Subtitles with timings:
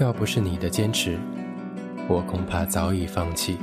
[0.00, 1.18] 要不是你的坚持，
[2.08, 3.58] 我恐怕早已放弃。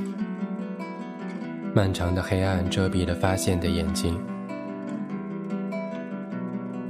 [1.74, 4.16] 漫长的黑暗遮蔽了发现的眼睛，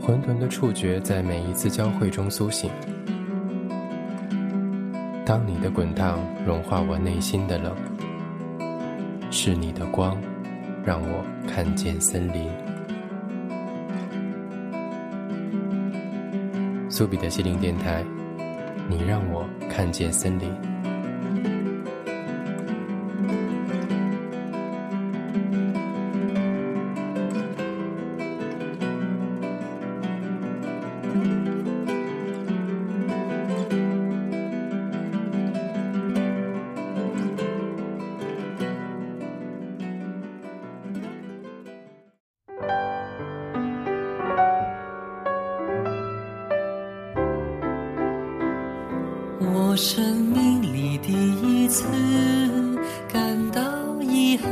[0.03, 2.71] 混沌的触觉在每一次交汇中苏醒。
[5.25, 7.75] 当你的滚烫融化我内心的冷，
[9.31, 10.19] 是你的光
[10.85, 12.51] 让我看见森林。
[16.91, 18.05] 苏比的心灵电台。
[18.91, 20.78] 你让我看见森林。
[49.41, 51.85] 我生命里第一次
[53.13, 53.63] 感到
[54.03, 54.51] 遗憾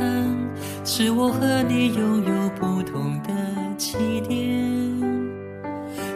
[0.85, 3.33] 是我和你拥有不同的
[3.77, 4.47] 起点。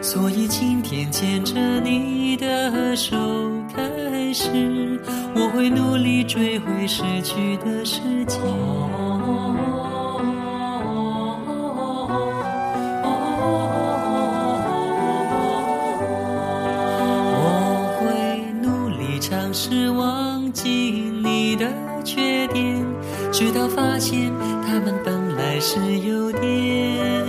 [0.00, 3.16] 所以今天牵着你的手
[3.74, 4.98] 开始
[5.34, 8.40] 我会努力追回失去的时间
[23.42, 24.32] 直到发现
[24.64, 27.21] 他们本来是有点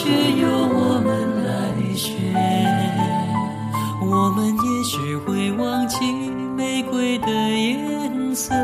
[0.00, 0.08] 却
[0.40, 2.14] 由我们来选
[4.00, 5.98] 我们也许会忘记
[6.56, 8.54] 玫瑰的颜色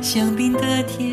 [0.00, 1.09] 香槟的甜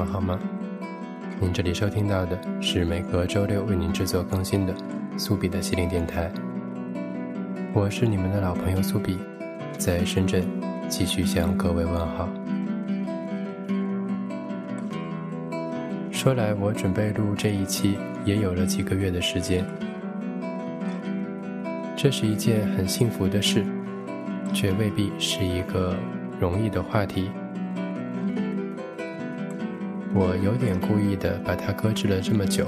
[0.00, 0.38] 们好吗？
[1.38, 4.74] 您这里收听到的是每个周六为您制作更新的
[5.18, 6.32] 苏比的心灵电台。
[7.74, 9.18] 我是你们的老朋友苏比，
[9.76, 10.42] 在深圳
[10.88, 12.26] 继续向各位问好。
[16.10, 19.62] 说来，我准备录这一期也有了几个月的时间，
[21.94, 23.66] 这是一件很幸福的事，
[24.54, 25.94] 却未必是一个
[26.40, 27.30] 容易的话题。
[30.22, 32.66] 我有点故意的把它搁置了这么久，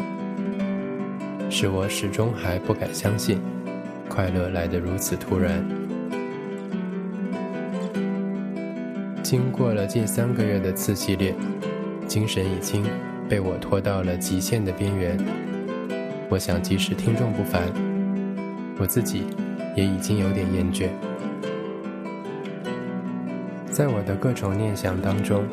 [1.51, 3.39] 是我始终还不敢相信，
[4.09, 5.63] 快乐来得如此突然。
[9.23, 11.35] 经过了近三个月的次系列，
[12.07, 12.87] 精神已经
[13.29, 15.19] 被我拖到了极限的边缘。
[16.31, 17.71] 我想，即使听众不烦，
[18.79, 19.27] 我自己
[19.77, 20.89] 也已经有点厌倦。
[23.67, 25.45] 在我的各种念想当中。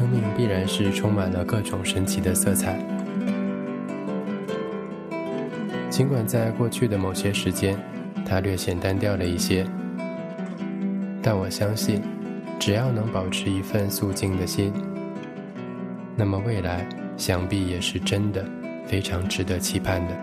[0.00, 2.74] 生命必然是充满了各种神奇的色彩。
[5.90, 7.78] 尽管在过去的某些时间，
[8.24, 9.66] 它略显单调了一些，
[11.22, 12.00] 但我相信，
[12.58, 14.72] 只要能保持一份肃静的心，
[16.16, 16.88] 那么未来
[17.18, 18.42] 想必也是真的
[18.86, 20.16] 非常值得期盼的。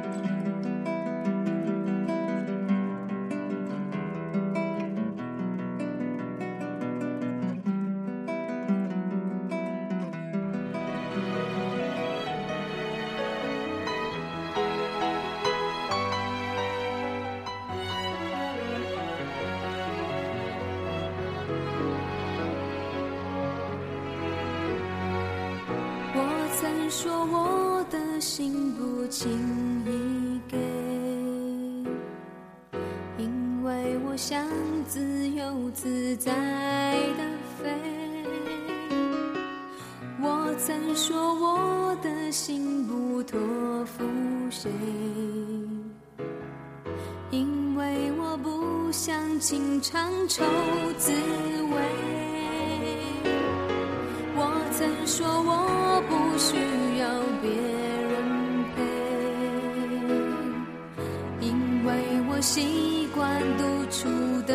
[63.18, 64.08] 管独处
[64.44, 64.54] 的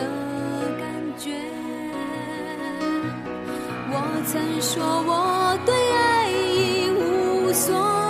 [0.78, 0.88] 感
[1.18, 1.30] 觉。
[3.90, 3.94] 我
[4.24, 8.01] 曾说我对爱已无所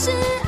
[0.00, 0.39] 是。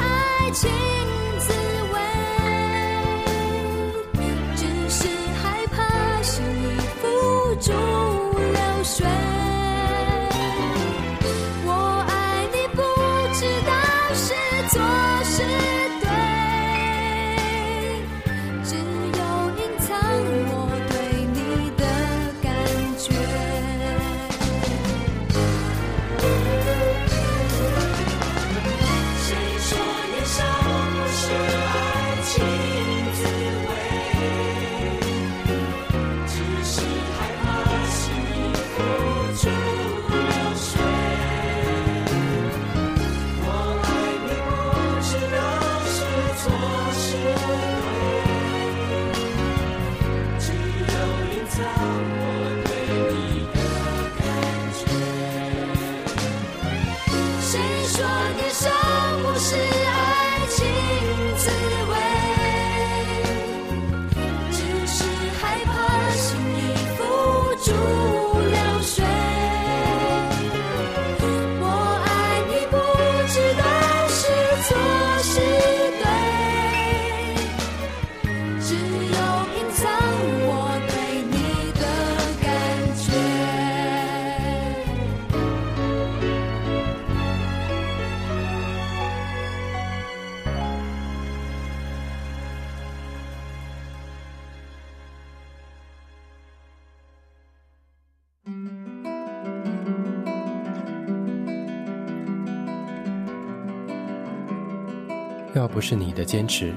[105.83, 106.73] 是你的坚持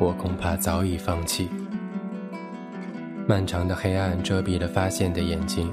[0.00, 1.48] 我恐怕早已放弃。
[3.28, 5.72] 漫长的黑暗遮蔽了发现的眼睛。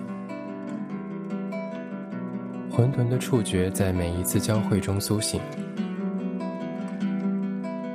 [2.71, 5.41] 混沌的触觉在每一次交汇中苏醒。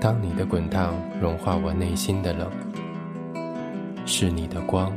[0.01, 2.51] 当你的滚烫融化我内心的冷
[4.07, 4.91] 是你的光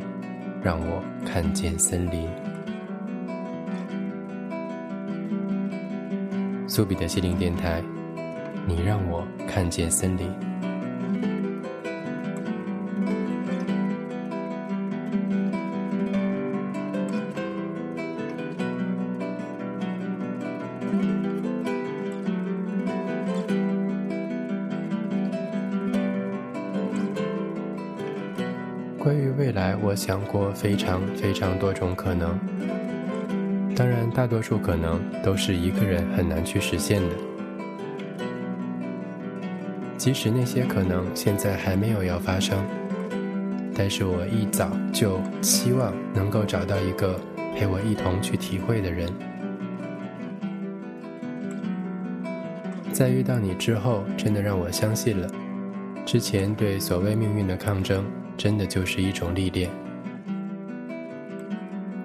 [0.64, 2.28] 让我看见森林。
[6.68, 7.84] 苏比的心灵电台
[8.66, 10.32] 你让我看见森林。
[28.98, 32.40] 关于未来我想过非常非常多种可能。
[33.76, 37.33] 当然大多数可能都是一个人很难去实现的。
[40.04, 42.62] 即使那些可能现在还没有要发生，
[43.74, 47.18] 但是我一早就希望能够找到一个
[47.56, 49.08] 陪我一同去体会的人。
[52.92, 55.30] 在遇到你之后，真的让我相信了，
[56.06, 58.04] 之前对所谓命运的抗争，
[58.36, 59.70] 真的就是一种历练。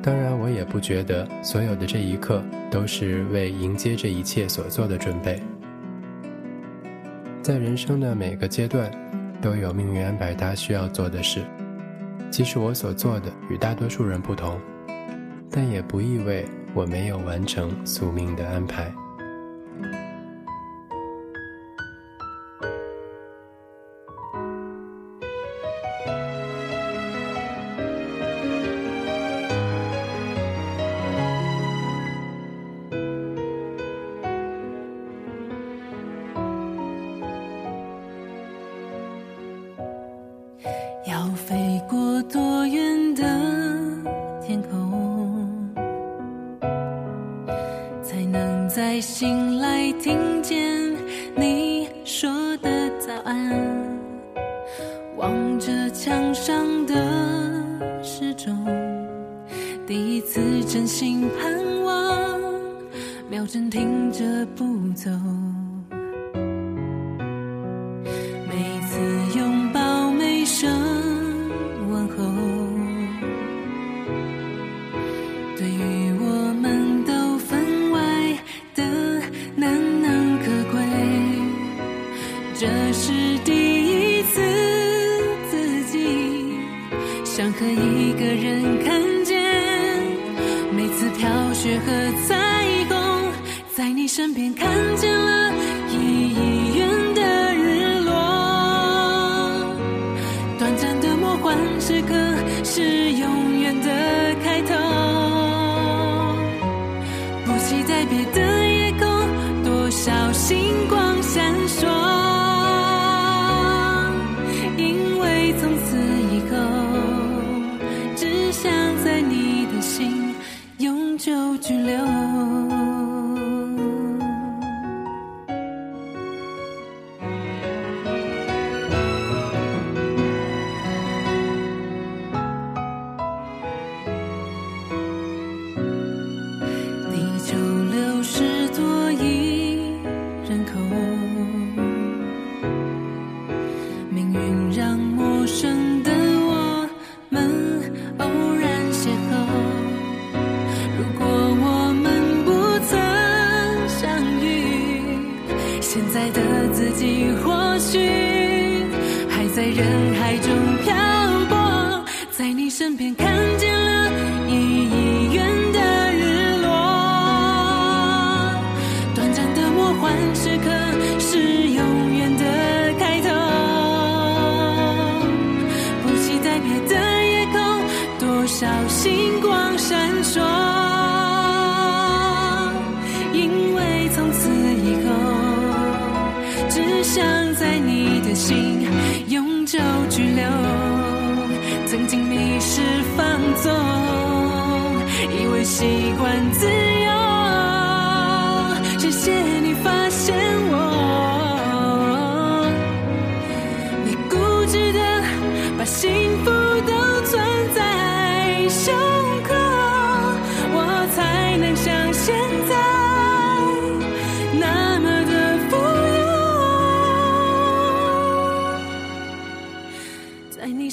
[0.01, 5.43] 当然我也不觉得所有的这一刻都是为迎接这一切所做的准备。
[7.49, 8.93] 在人生的每个阶段
[9.41, 11.43] 都有命运安排他需要做的事
[12.31, 14.61] 即使我所做的与大多数人不同
[15.51, 18.93] 但也不意味我没有完成宿命的安排。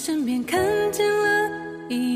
[0.05, 1.49] 身边看见了
[1.89, 2.14] 一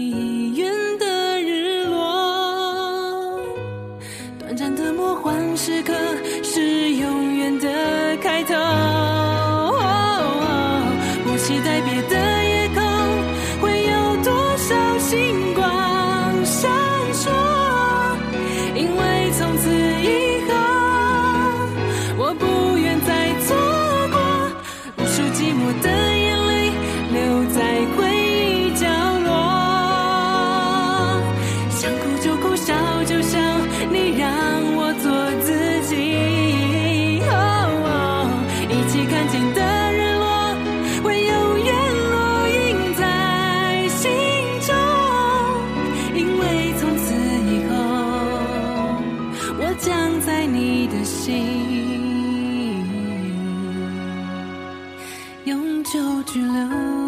[55.50, 57.00] 永久居留。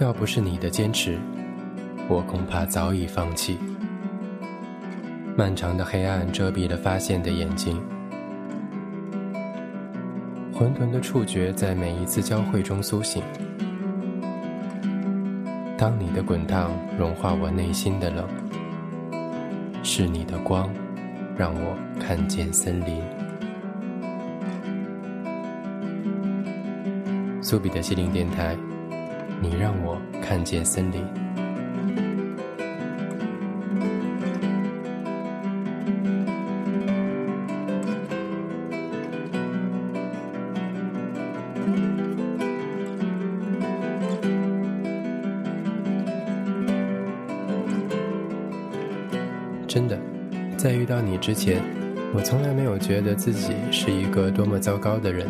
[0.00, 1.18] 要不是你的坚持，
[2.08, 3.58] 我恐怕早已放弃。
[5.36, 7.80] 漫长的黑暗遮蔽了发现的眼睛，
[10.54, 13.22] 混沌的触觉在每一次交汇中苏醒。
[15.78, 18.28] 当你的滚烫融化我内心的冷，
[19.82, 20.68] 是你的光
[21.36, 23.02] 让我看见森林。
[27.40, 28.56] 苏比的心灵电台。
[29.42, 31.21] 你让我看见森林。
[50.62, 51.60] 在遇到你之前，
[52.14, 55.26] 我从来没有觉得自己是一个多么糟糕的人。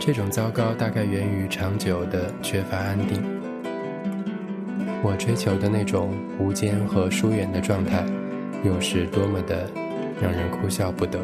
[0.00, 3.22] 这种糟糕大概源于长久的缺乏安定。
[5.04, 8.04] 我追求的那种无间和疏远的状态，
[8.64, 9.70] 又是多么的
[10.20, 11.20] 让人哭笑不得。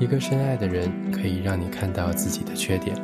[0.00, 2.96] 一个深爱的人可以让你看到自己的缺点，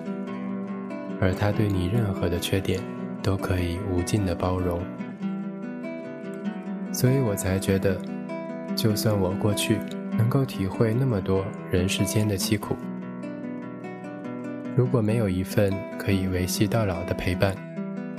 [1.21, 2.81] 而他对你任何的缺点
[3.23, 4.83] 都可以无尽的包容。
[6.93, 7.97] 所以我才觉得，
[8.77, 9.79] 就算我过去。
[10.15, 12.77] 能够体会那么多人世间的凄苦，
[14.77, 17.57] 如果没有一份可以维系到老的陪伴，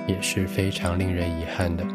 [0.08, 1.86] 也是非常令人遗憾的。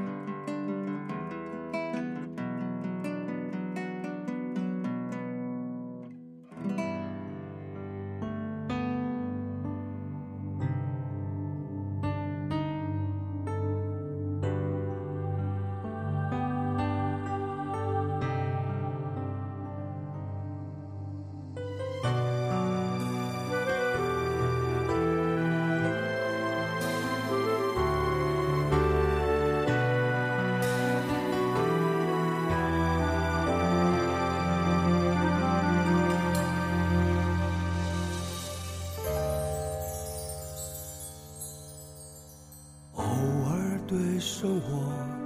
[44.40, 44.78] 生活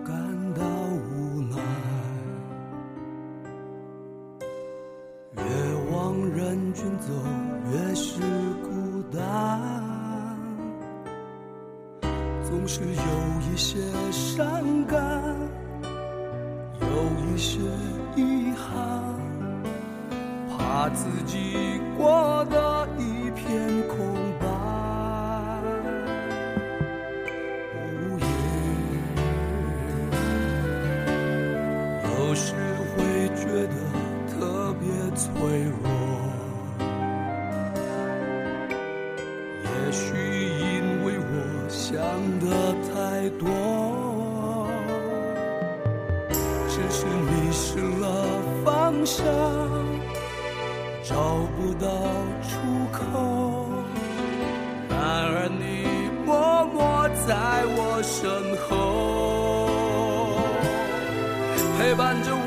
[0.07, 0.17] 感
[0.55, 1.57] 到无奈，
[5.37, 5.43] 越
[5.91, 7.13] 往人群走
[7.71, 8.23] 越是
[8.63, 9.21] 孤单，
[12.43, 13.79] 总是有一些
[14.11, 15.23] 伤感，
[16.81, 16.87] 有
[17.27, 17.61] 一些
[18.17, 18.73] 遗憾，
[20.49, 22.62] 怕自己过得
[32.33, 32.55] 有时
[32.97, 33.77] 会觉得
[34.27, 35.29] 特别脆
[35.69, 35.85] 弱。
[39.65, 41.31] 也许因为我
[41.69, 41.93] 想
[42.41, 42.47] 的
[42.89, 43.45] 太多，
[46.71, 48.03] 只是迷失了
[48.65, 49.23] 方向，
[51.05, 51.13] 找
[51.55, 51.87] 不到
[52.49, 52.51] 出
[52.91, 53.69] 口。
[54.89, 55.63] 然而你
[56.25, 57.31] 默默在
[57.77, 58.71] 我身后，
[61.95, 62.42] 伴着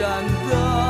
[0.00, 0.08] 选
[0.48, 0.89] 择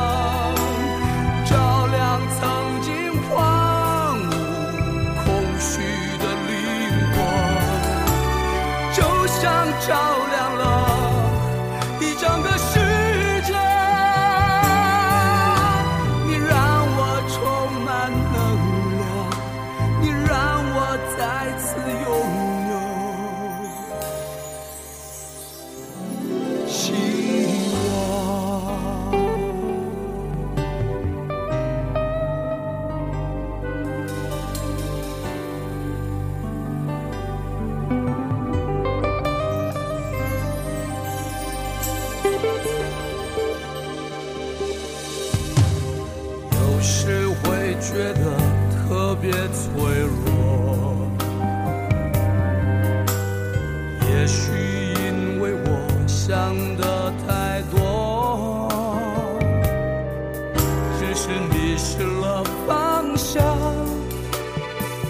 [61.49, 63.43] 迷失了方向，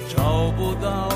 [0.08, 1.10] 找不到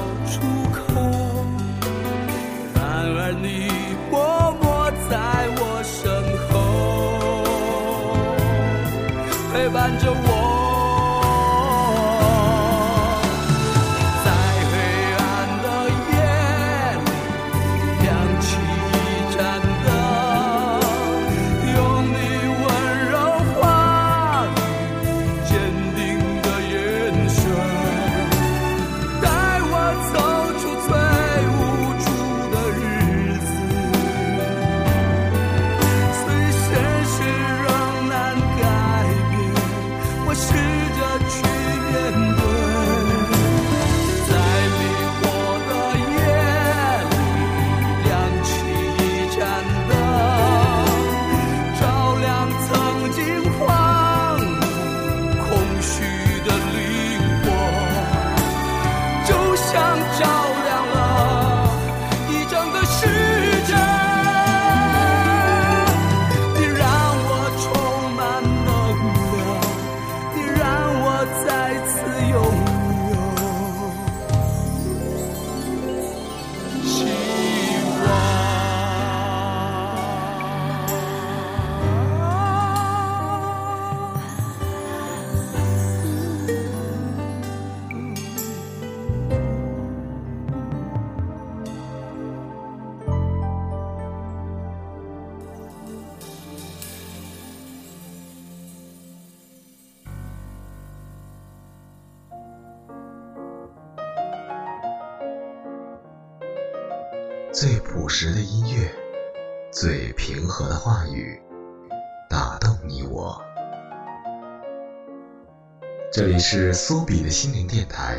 [116.26, 118.18] 这里是苏比的心灵电台，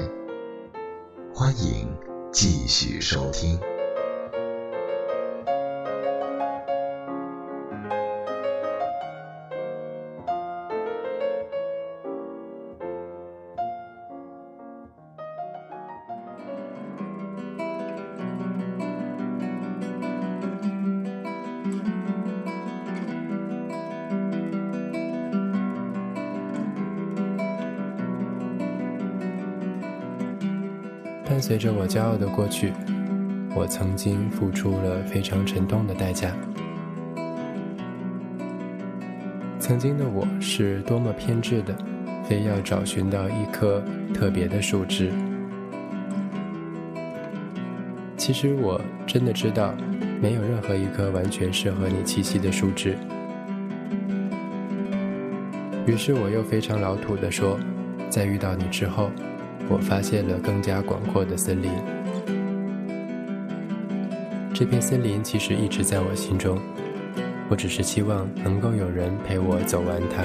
[1.35, 1.89] 欢迎
[2.31, 3.59] 继续收听。
[31.37, 32.73] 伴随着我骄傲的过去，
[33.55, 36.31] 我曾经付出了非常沉痛的代价。
[39.59, 41.77] 曾经的我是多么偏执的，
[42.25, 45.13] 非要找寻到一棵特别的树枝。
[48.17, 49.75] 其实我真的知道，
[50.23, 52.97] 没有任何一棵完全适合你栖息的树枝。
[55.87, 57.59] 于是我又非常老土的说，
[58.09, 59.11] 在遇到你之后，
[59.69, 61.71] 我发现了更加广阔的森林。
[64.55, 66.59] 这片森林其实一直在我心中，
[67.49, 70.23] 我只是期望能够有人陪我走完它。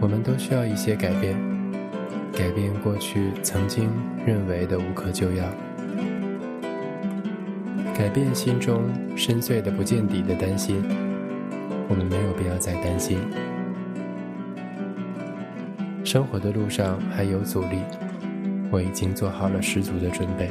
[0.00, 1.36] 我们都需要一些改变，
[2.32, 3.88] 改变过去曾经
[4.26, 5.44] 认为的无可救药，
[7.96, 8.82] 改变心中
[9.16, 10.82] 深邃的不见底的担心。
[11.88, 13.18] 我们没有必要再担心。
[16.14, 17.80] 生活的路上还有阻力，
[18.70, 20.48] 我已经做好了十足的准备。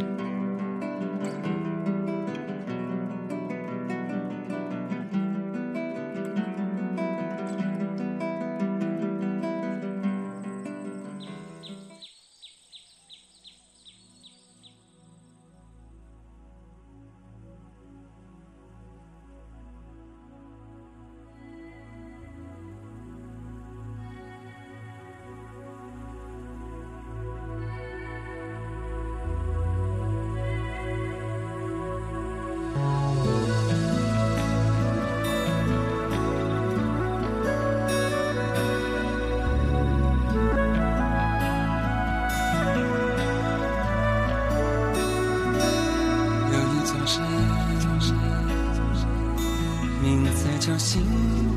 [50.04, 51.02] 名字叫心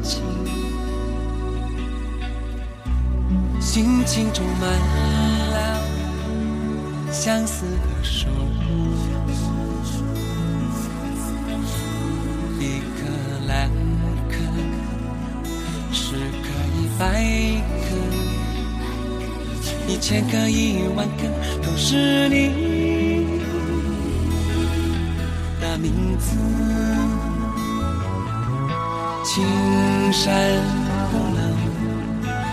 [0.05, 0.23] 情，
[3.61, 4.71] 心情充满
[5.51, 5.83] 了
[7.11, 8.29] 相思的树，
[12.61, 13.03] 一颗
[13.49, 13.69] 两
[14.31, 14.37] 颗，
[15.91, 17.03] 十颗一百
[17.83, 17.97] 颗，
[19.89, 21.27] 一千颗一万颗，
[21.63, 23.27] 都是你。
[25.61, 26.37] 的名字。
[29.37, 29.45] 青
[30.15, 30.33] 山
[31.13, 31.39] 不冷，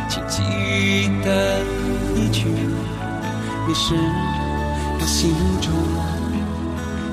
[0.09, 0.41] 请记
[1.23, 1.61] 得
[2.13, 2.43] 一句，
[3.65, 5.71] 你是我心中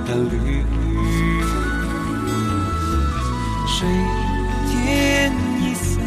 [0.04, 0.66] 的绿。
[3.68, 3.88] 水
[4.72, 6.00] 天一色，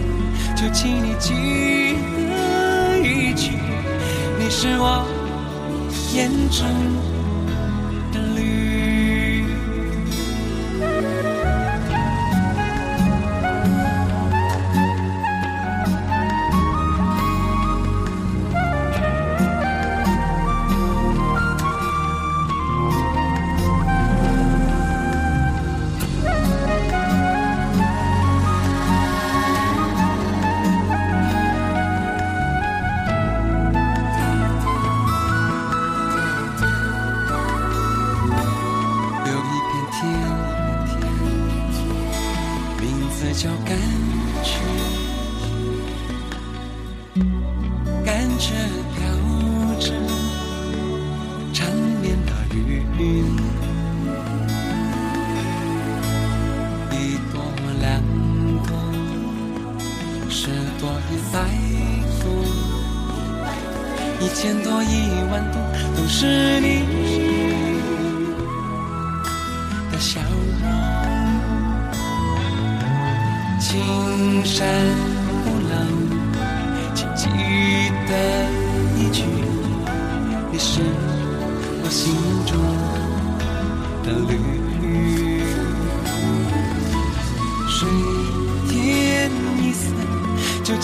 [0.58, 1.34] 就请你记
[2.28, 3.52] 得一句，
[4.40, 5.08] 你是我
[6.14, 6.68] 眼中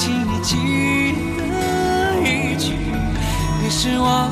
[0.02, 0.56] 请你记
[1.36, 1.44] 得
[2.24, 2.72] 一句，
[3.62, 4.32] 你是我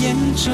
[0.00, 0.50] 眼中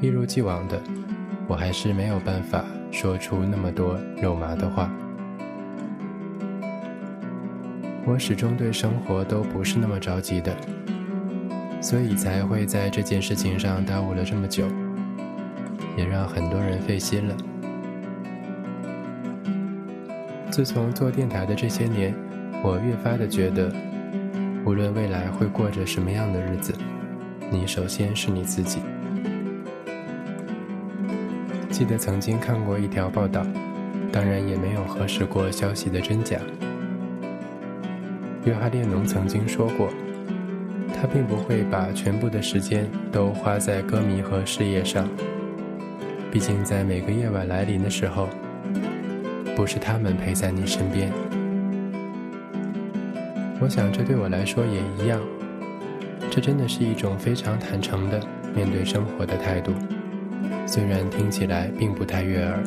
[0.00, 0.80] 一如既往的，
[1.48, 4.88] 我还是没有办法说出那么多肉麻的话。
[8.06, 10.56] 我始终对生活都不是那么着急的，
[11.80, 14.66] 所以才会在这件事情上耽误了这么久，
[15.96, 17.36] 也让很多人费心了。
[20.48, 22.14] 自从做电台的这些年，
[22.62, 23.70] 我越发的觉得，
[24.64, 26.72] 无论未来会过着什么样的日子，
[27.50, 28.80] 你首先是你自己。
[31.78, 33.46] 记得曾经看过一条报道，
[34.10, 36.36] 当然也没有核实过消息的真假。
[38.44, 39.88] 约翰列侬曾经说过，
[40.92, 45.08] 他并不会把全部的时间都花在歌迷和事业上，
[46.32, 48.28] 毕竟在每个夜晚来临的时候，
[49.54, 51.12] 不是他们陪在你身边。
[53.60, 55.20] 我想这对我来说也一样，
[56.28, 58.20] 这真的是一种非常坦诚的
[58.52, 59.72] 面对生活的态度。
[60.66, 62.62] 虽然听起来并不太悦耳，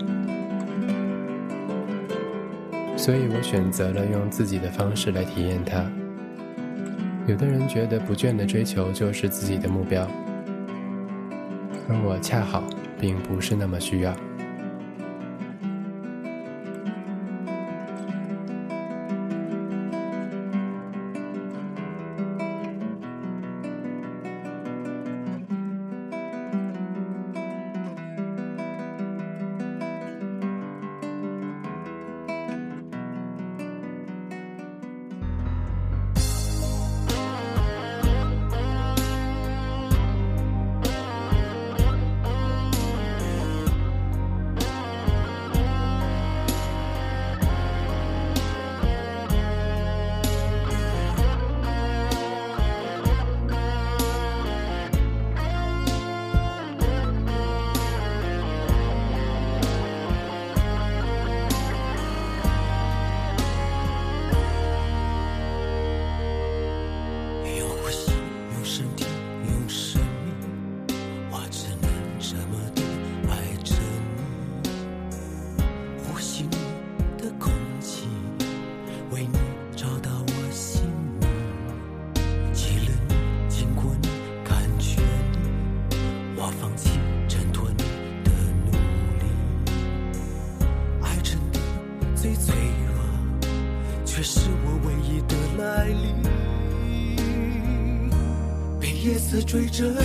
[2.97, 5.85] 所以我选择了用自己的方式来体验它。
[7.27, 10.07] 有的人觉得不倦的追求就是自己的目标，
[11.87, 12.63] 而我恰好
[12.99, 14.15] 并不是那么需要。
[99.51, 100.01] 追着走，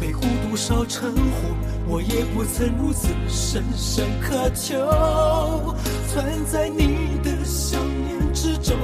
[0.00, 1.54] 被孤独烧成火，
[1.86, 5.76] 我也不曾如此深深渴求，
[6.08, 8.78] 存在你的想念之中，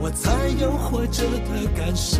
[0.00, 2.18] 我才有活着的感受。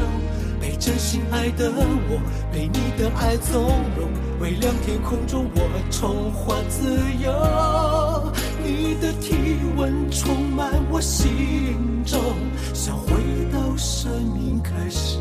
[0.61, 2.21] 被真心爱的我，
[2.53, 3.65] 被你的爱纵
[3.99, 8.33] 容，微亮天空中我重获自由。
[8.63, 9.35] 你的体
[9.77, 12.21] 温充满我心中，
[12.73, 13.11] 想回
[13.53, 15.19] 到生命开始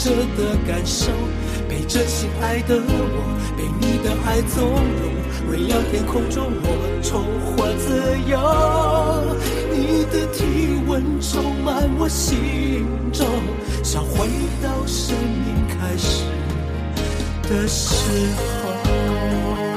[0.00, 1.12] 着的感受。
[1.68, 2.82] 被真心爱的我，
[3.56, 5.02] 被你的爱纵容，
[5.48, 6.66] 为了天空中我
[7.00, 7.88] 重获自
[8.28, 8.34] 由。
[9.70, 10.38] 你的体
[10.88, 13.24] 温充满我心中，
[13.84, 14.26] 想回
[14.60, 16.24] 到生命开始
[17.48, 17.86] 的时
[18.36, 19.69] 候。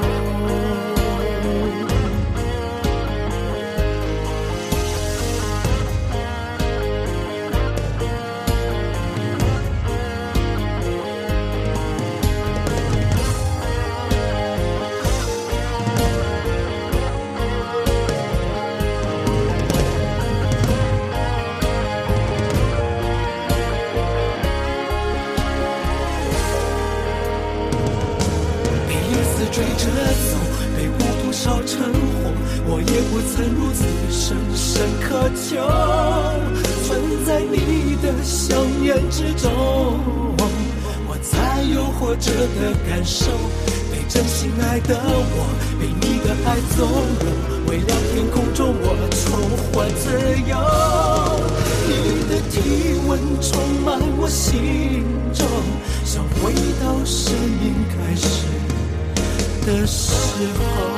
[34.74, 35.54] 深渴求，
[36.84, 39.48] 存在你的想念之中，
[41.06, 43.30] 我才有活着的感受。
[43.92, 45.46] 被真心爱的我，
[45.78, 49.38] 被你的爱纵容，微亮天空中我重
[49.70, 50.10] 获自
[50.50, 50.52] 由。
[51.86, 53.52] 你的体温充
[53.84, 55.46] 满我心中，
[56.04, 56.52] 像回
[56.82, 58.26] 到生命开始
[59.64, 60.10] 的时
[60.58, 60.93] 候。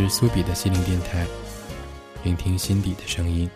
[0.00, 1.26] 是苏比的心灵电台，
[2.24, 3.50] 聆听心底的声音。